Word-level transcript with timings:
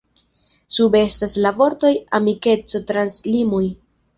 Sube 0.75 1.01
estas 1.09 1.35
la 1.47 1.51
vortoj 1.59 1.93
“Amikeco 2.21 2.85
trans 2.89 3.23
limoj”. 3.33 3.65